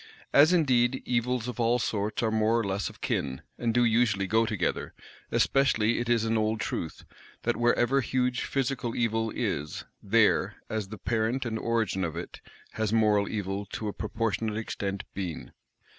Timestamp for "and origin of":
11.45-12.15